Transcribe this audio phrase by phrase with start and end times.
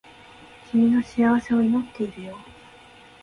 [0.71, 2.35] 君の幸せを祈っているよ